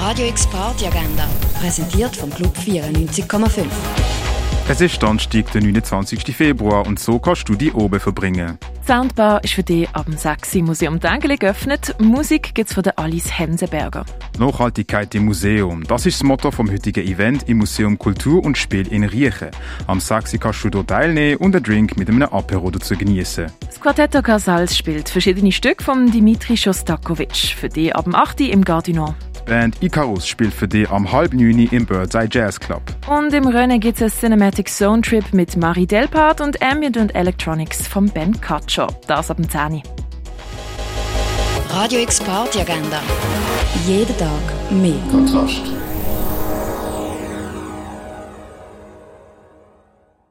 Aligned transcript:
Radio 0.00 0.28
X 0.28 0.46
Party 0.46 0.86
Agenda, 0.86 1.28
präsentiert 1.60 2.16
vom 2.16 2.30
Club 2.30 2.56
94,5. 2.56 3.66
Es 4.66 4.80
ist 4.80 5.02
Donnerstag, 5.02 5.52
der 5.52 5.60
29. 5.60 6.34
Februar 6.34 6.86
und 6.86 6.98
so 6.98 7.18
kannst 7.18 7.46
du 7.50 7.54
die 7.54 7.70
oben 7.72 8.00
verbringen. 8.00 8.58
Die 8.82 8.86
Soundbar 8.86 9.44
ist 9.44 9.52
für 9.52 9.62
dich 9.62 9.90
ab 9.90 10.06
dem 10.06 10.16
6. 10.16 10.54
im 10.54 10.64
Museum 10.64 11.00
Dengeli 11.00 11.36
geöffnet. 11.36 11.96
Musik 12.00 12.54
gibt 12.54 12.70
es 12.70 12.74
von 12.74 12.82
der 12.82 12.98
Alice 12.98 13.38
Hensenberger. 13.38 14.06
Nachhaltigkeit 14.38 15.14
im 15.14 15.26
Museum. 15.26 15.84
Das 15.84 16.06
ist 16.06 16.18
das 16.18 16.22
Motto 16.22 16.50
vom 16.50 16.70
heutigen 16.70 17.06
Event 17.06 17.46
im 17.46 17.58
Museum 17.58 17.98
Kultur 17.98 18.42
und 18.42 18.56
Spiel 18.56 18.90
in 18.90 19.04
Riechen. 19.04 19.50
Am 19.86 20.00
6. 20.00 20.38
kannst 20.40 20.64
du 20.64 20.70
dort 20.70 20.88
teilnehmen 20.88 21.36
und 21.36 21.54
einen 21.54 21.62
Drink 21.62 21.98
mit 21.98 22.08
einem 22.08 22.22
Apero 22.22 22.70
dazu 22.70 22.96
genießen. 22.96 23.52
Das 23.66 23.78
Quartetto 23.78 24.22
Casals 24.22 24.78
spielt 24.78 25.10
verschiedene 25.10 25.52
Stücke 25.52 25.84
von 25.84 26.10
Dimitri 26.10 26.56
Shostakovich. 26.56 27.54
Für 27.54 27.68
dich 27.68 27.94
ab 27.94 28.04
dem 28.04 28.14
8. 28.14 28.40
im 28.40 28.64
Gardinon. 28.64 29.14
Die 29.50 29.54
Band 29.56 29.82
Icarus 29.82 30.28
spielt 30.28 30.54
für 30.54 30.68
dich 30.68 30.88
am 30.90 31.10
halb 31.10 31.32
neun 31.32 31.58
im 31.58 31.84
Birdseye 31.84 32.28
Jazz 32.30 32.60
Club. 32.60 32.82
Und 33.08 33.34
im 33.34 33.48
Rennen 33.48 33.80
gibt 33.80 34.00
es 34.00 34.20
Cinematic 34.20 34.68
Zone 34.68 35.02
Trip 35.02 35.24
mit 35.32 35.56
Marie 35.56 35.88
Delpart 35.88 36.40
und 36.40 36.62
Ambient 36.62 36.96
und 36.96 37.12
Electronics 37.16 37.88
von 37.88 38.06
Ben 38.06 38.40
Katscher. 38.40 38.86
Das 39.08 39.28
ab 39.28 39.38
dem 39.38 39.50
10. 39.50 39.82
Radio 41.70 41.98
X 41.98 42.20
Party 42.20 42.60
Agenda. 42.60 43.02
Jeden 43.88 44.16
Tag 44.16 44.70
mehr. 44.70 44.94
Kontrast. 45.10 45.62